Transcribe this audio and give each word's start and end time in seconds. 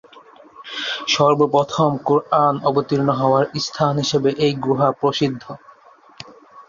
সর্বপ্রথম 1.07 1.91
কুরআন 2.07 2.55
অবতীর্ণ 2.69 3.09
হওয়ার 3.21 3.45
স্থান 3.65 3.93
হিসেবে 3.97 4.29
এই 4.45 4.53
গুহা 4.65 4.89
প্রসিদ্ধ। 4.99 5.43